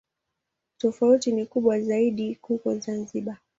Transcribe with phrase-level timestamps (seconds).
[0.77, 3.37] Tofauti ni kubwa zaidi huko Zanzibar.